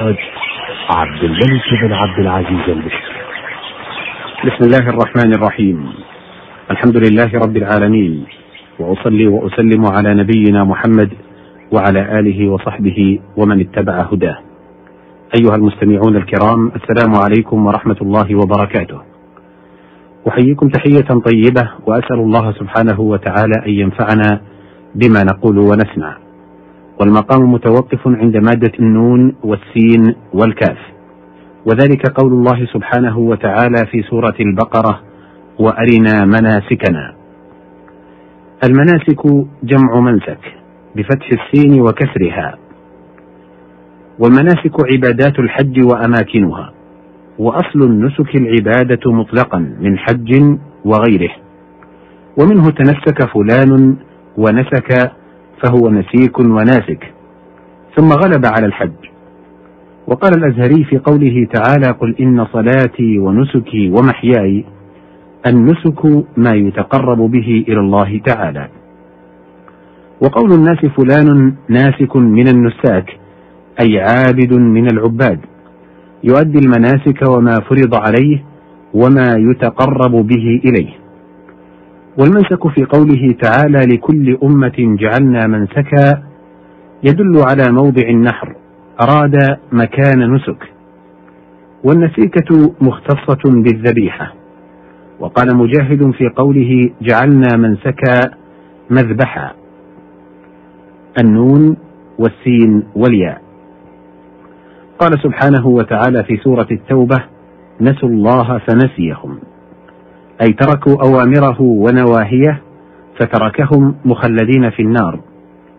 [0.00, 3.10] عبد الملك بن عبد العزيز البشر
[4.44, 5.92] بسم الله الرحمن الرحيم.
[6.70, 8.24] الحمد لله رب العالمين
[8.78, 11.10] وأصلي وأسلم على نبينا محمد
[11.72, 14.38] وعلى آله وصحبه ومن اتبع هداه.
[15.40, 19.00] أيها المستمعون الكرام السلام عليكم ورحمة الله وبركاته.
[20.28, 24.40] أحييكم تحية طيبة وأسأل الله سبحانه وتعالى أن ينفعنا
[24.94, 26.29] بما نقول ونسمع.
[27.00, 30.78] والمقام متوقف عند مادة النون والسين والكاف.
[31.66, 35.00] وذلك قول الله سبحانه وتعالى في سورة البقرة
[35.58, 37.14] وأرنا مناسكنا.
[38.64, 40.38] المناسك جمع منسك
[40.96, 42.58] بفتح السين وكسرها.
[44.18, 46.72] والمناسك عبادات الحج وأماكنها.
[47.38, 51.30] وأصل النسك العبادة مطلقا من حج وغيره.
[52.40, 53.96] ومنه تنسك فلان
[54.36, 55.19] ونسك
[55.62, 57.12] فهو نسيك وناسك.
[57.96, 59.00] ثم غلب على الحج.
[60.06, 64.64] وقال الأزهري في قوله تعالى قل إن صلاتي ونسكي ومحياي
[65.46, 68.68] النسك ما يتقرب به إلى الله تعالى.
[70.22, 73.10] وقول الناس فلان ناسك من النساك
[73.82, 75.40] أي عابد من العباد.
[76.24, 78.44] يؤدي المناسك وما فرض عليه
[78.94, 80.99] وما يتقرب به إليه.
[82.18, 86.22] والمنسك في قوله تعالى لكل أمة جعلنا منسكا
[87.04, 88.56] يدل على موضع النحر
[89.02, 90.72] أراد مكان نسك.
[91.84, 94.34] والنسيكة مختصة بالذبيحة.
[95.20, 98.30] وقال مجاهد في قوله جعلنا منسكا
[98.90, 99.52] مذبحا.
[101.24, 101.76] النون
[102.18, 103.42] والسين والياء.
[104.98, 107.24] قال سبحانه وتعالى في سورة التوبة
[107.80, 109.38] نسوا الله فنسيهم.
[110.40, 112.62] أي تركوا أوامره ونواهيه
[113.18, 115.20] فتركهم مخلدين في النار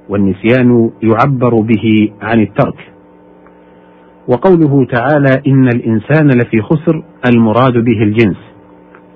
[0.09, 2.91] والنسيان يعبر به عن الترك.
[4.27, 8.37] وقوله تعالى إن الإنسان لفي خسر المراد به الجنس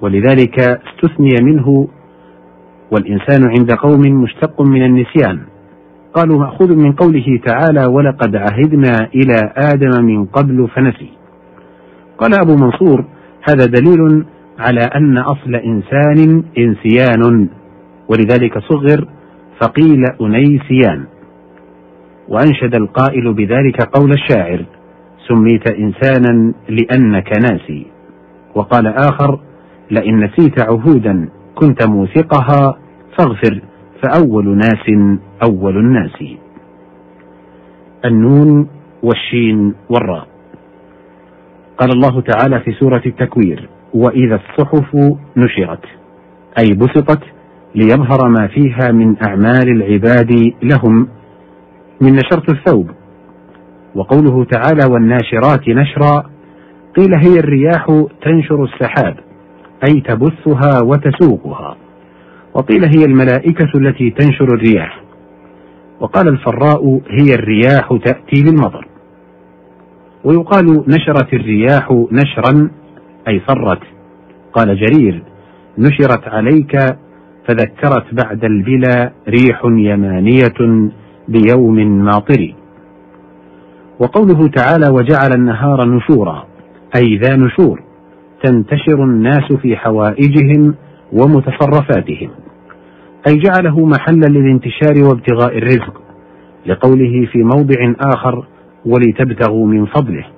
[0.01, 1.88] ولذلك استثني منه
[2.91, 5.39] والإنسان عند قوم مشتق من النسيان.
[6.13, 11.09] قالوا مأخوذ من قوله تعالى ولقد عهدنا إلى آدم من قبل فنسي.
[12.17, 13.05] قال أبو منصور
[13.50, 14.25] هذا دليل
[14.59, 17.49] على أن أصل إنسان إنسيان
[18.09, 19.07] ولذلك صغر
[19.61, 21.05] فقيل أنيسيان.
[22.27, 24.66] وأنشد القائل بذلك قول الشاعر
[25.27, 27.85] سميت إنسانا لأنك ناسي.
[28.55, 29.39] وقال آخر
[29.91, 32.77] لئن نسيت عهودا كنت موثقها
[33.17, 33.61] فاغفر
[34.03, 36.23] فأول ناس أول الناس.
[38.05, 38.67] النون
[39.03, 40.27] والشين والراء.
[41.77, 44.95] قال الله تعالى في سورة التكوير وإذا الصحف
[45.38, 45.85] نشرت
[46.59, 47.23] أي بسطت
[47.75, 51.07] ليظهر ما فيها من أعمال العباد لهم
[52.01, 52.89] من نشرت الثوب.
[53.95, 56.23] وقوله تعالى والناشرات نشرا
[56.97, 57.85] قيل هي الرياح
[58.25, 59.16] تنشر السحاب
[59.89, 61.78] أي تبثها وتسوقها.
[62.53, 65.01] وقيل هي الملائكة التي تنشر الرياح.
[66.00, 68.88] وقال الفراء هي الرياح تأتي بالمطر.
[70.23, 72.69] ويقال نشرت الرياح نشرا
[73.28, 73.80] أي فرت.
[74.53, 75.24] قال جرير
[75.78, 76.78] نشرت عليك
[77.47, 80.90] فذكرت بعد البلا ريح يمانية
[81.28, 81.75] بيوم
[82.06, 82.53] ماطر
[84.00, 86.46] وقوله تعالى وجعل النهار نشورا
[86.97, 87.81] أي ذا نشور
[88.44, 90.75] تنتشر الناس في حوائجهم
[91.14, 92.30] ومتصرفاتهم
[93.28, 96.02] أي جعله محلا للانتشار وابتغاء الرزق
[96.66, 98.46] لقوله في موضع آخر
[98.85, 100.34] ولتبتغوا من فضله.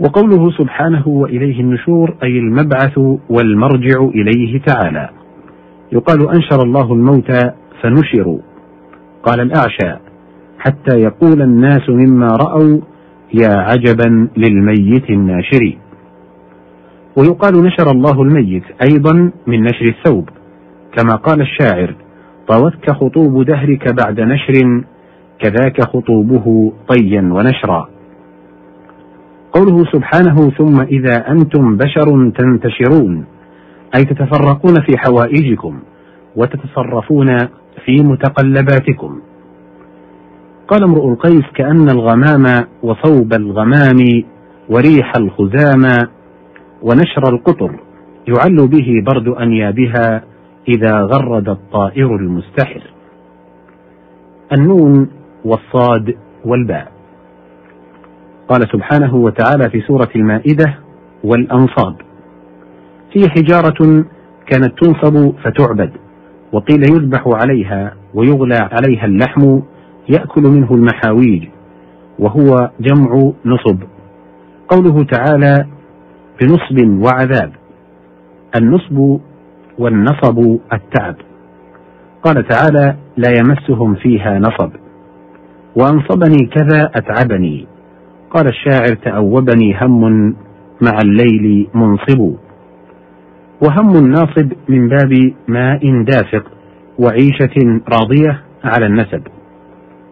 [0.00, 2.98] وقوله سبحانه وإليه النشور أي المبعث
[3.30, 5.08] والمرجع إليه تعالى.
[5.92, 7.50] يقال أنشر الله الموتى
[7.82, 8.38] فنشروا.
[9.22, 9.98] قال الأعشى
[10.58, 12.80] حتى يقول الناس مما رأوا
[13.34, 15.76] يا عجبا للميت الناشر.
[17.16, 20.28] ويقال نشر الله الميت أيضا من نشر الثوب.
[20.96, 21.94] كما قال الشاعر
[22.48, 24.84] طوتك خطوب دهرك بعد نشر
[25.38, 27.88] كذاك خطوبه طيا ونشرا.
[29.58, 33.24] قوله سبحانه ثم إذا أنتم بشر تنتشرون
[33.96, 35.78] أي تتفرقون في حوائجكم
[36.36, 37.38] وتتصرفون
[37.84, 39.20] في متقلباتكم.
[40.68, 42.44] قال امرؤ القيس كأن الغمام
[42.82, 44.22] وصوب الغمام
[44.68, 45.82] وريح الخزام
[46.82, 47.80] ونشر القطر
[48.28, 50.22] يعل به برد أنيابها
[50.68, 52.82] إذا غرد الطائر المستحر.
[54.58, 55.08] النون
[55.44, 56.14] والصاد
[56.44, 56.97] والباء.
[58.48, 60.78] قال سبحانه وتعالى في سورة المائدة
[61.24, 61.96] والأنصاب.
[63.12, 64.04] هي حجارة
[64.46, 65.92] كانت تنصب فتعبد
[66.52, 69.60] وقيل يذبح عليها ويغلى عليها اللحم
[70.08, 71.48] يأكل منه المحاويج
[72.18, 73.78] وهو جمع نصب.
[74.68, 75.66] قوله تعالى
[76.40, 77.52] بنصب وعذاب
[78.56, 79.20] النصب
[79.78, 81.16] والنصب التعب.
[82.22, 84.70] قال تعالى لا يمسهم فيها نصب
[85.76, 87.66] وأنصبني كذا أتعبني.
[88.30, 90.34] قال الشاعر تأوبني هم
[90.80, 92.34] مع الليل منصب.
[93.62, 96.44] وهم الناصب من باب ماء دافق
[96.98, 99.22] وعيشة راضية على النسب.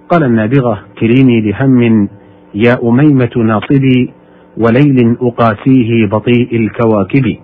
[0.09, 2.09] قال النابغة كريني لهم
[2.55, 4.13] يا أميمة ناصبي
[4.57, 7.37] وليل أقاسيه بطيء الكواكب.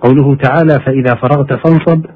[0.00, 2.06] قوله تعالى فإذا فرغت فانصب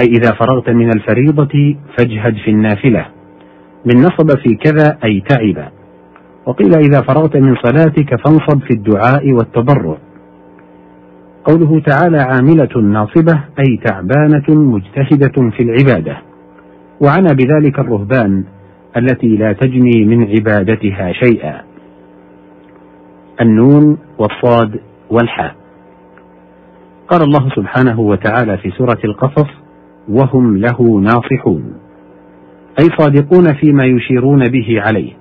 [0.00, 3.06] أي إذا فرغت من الفريضة فاجهد في النافلة.
[3.86, 5.79] من نصب في كذا أي تعب.
[6.50, 9.96] وقيل إذا فرغت من صلاتك فانصب في الدعاء والتضرع
[11.44, 16.18] قوله تعالى عاملة ناصبة أي تعبانة مجتهدة في العبادة.
[17.00, 18.44] وعنى بذلك الرهبان
[18.96, 21.60] التي لا تجني من عبادتها شيئا.
[23.40, 24.80] النون والصاد
[25.10, 25.54] والحاء.
[27.08, 29.48] قال الله سبحانه وتعالى في سورة القصص
[30.08, 31.72] وهم له ناصحون
[32.82, 35.20] أي صادقون فيما يشيرون به عليه.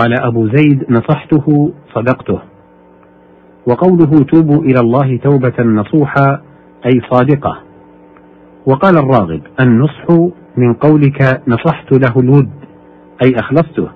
[0.00, 2.38] قال أبو زيد نصحته صدقته.
[3.66, 6.40] وقوله توبوا إلى الله توبة نصوحا
[6.86, 7.58] أي صادقة.
[8.66, 10.04] وقال الراغب النصح
[10.56, 12.50] من قولك نصحت له الود
[13.24, 13.88] أي أخلصته.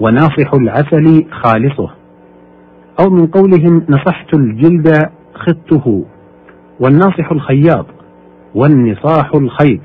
[0.00, 1.90] وناصح العسل خالصه.
[3.00, 6.02] أو من قولهم نصحت الجلد خطه.
[6.80, 7.86] والناصح الخياط
[8.54, 9.80] والنصاح الخيط.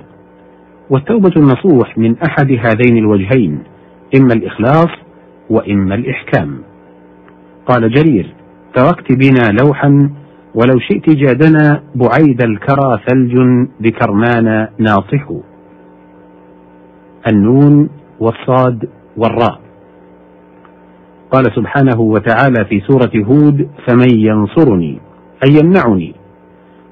[0.90, 3.60] والتوبة النصوح من أحد هذين الوجهين
[4.16, 5.07] إما الإخلاص
[5.50, 6.58] وإما الإحكام.
[7.66, 8.34] قال جرير
[8.76, 10.10] تركت بنا لوحا
[10.56, 13.36] ولو شئت جادنا بعيد الكرى ثلج
[13.80, 15.30] بكرمان ناصح
[17.32, 17.90] النون
[18.20, 19.60] والصاد والراء.
[21.32, 25.00] قال سبحانه وتعالى في سورة هود فمن ينصرني
[25.46, 26.14] أي يمنعني.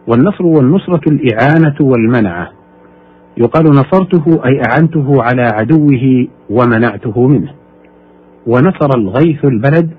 [0.07, 2.51] والنصر والنصرة الإعانة والمنعة.
[3.37, 7.53] يقال نصرته أي أعنته على عدوه ومنعته منه.
[8.47, 9.91] ونصر الغيث البلد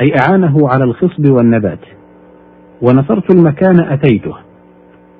[0.00, 1.78] أي أعانه على الخصب والنبات.
[2.82, 4.34] ونصرت المكان أتيته.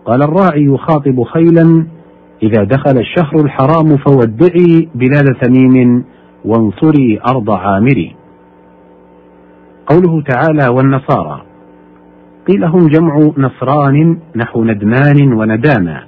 [0.04, 1.86] قال الراعي يخاطب خيلا
[2.42, 6.04] إذا دخل الشهر الحرام فودعي بلاد تميم
[6.44, 8.16] وانصري أرض عامري.
[9.86, 11.42] قوله تعالى والنصارى.
[12.48, 16.02] قيل هم جمع نصران نحو ندمان وندامة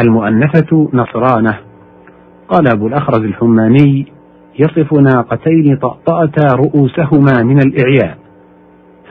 [0.00, 1.58] المؤنثة نصرانة.
[2.48, 4.19] قال أبو الأخرز الحماني
[4.60, 8.18] يصف ناقتين طأطأتا رؤوسهما من الإعياء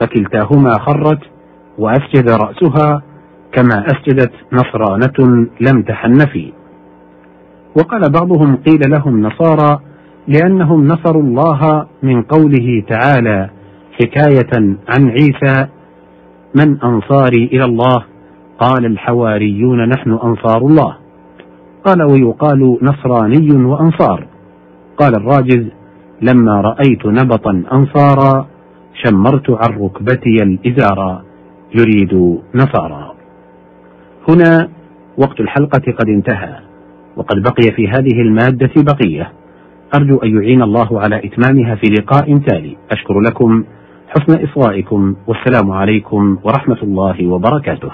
[0.00, 1.20] فكلتاهما خرت
[1.78, 3.02] وأسجد رأسها
[3.52, 6.52] كما أسجدت نصرانة لم تحنفي.
[7.76, 9.80] وقال بعضهم قيل لهم نصارى
[10.28, 13.50] لأنهم نصروا الله من قوله تعالى
[13.92, 15.68] حكاية عن عيسى
[16.54, 18.04] من أنصاري إلى الله؟
[18.58, 20.96] قال الحواريون نحن أنصار الله.
[21.84, 24.29] قال ويقال نصراني وأنصار.
[25.00, 25.66] قال الراجز
[26.22, 28.46] لما رأيت نبطا أنصارا
[29.04, 31.22] شمرت عن ركبتي الإزارا
[31.74, 33.12] يريد نصارى
[34.28, 34.68] هنا
[35.18, 36.70] وقت الحلقة قد انتهى
[37.16, 39.32] وقد بقي في هذه المادة بقية.
[39.94, 42.76] أرجو أن يعين الله على إتمامها في لقاء تالي.
[42.90, 43.64] أشكر لكم
[44.08, 47.90] حسن إصغائكم والسلام عليكم ورحمة الله وبركاته.